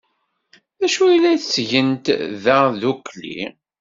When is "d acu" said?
0.79-1.01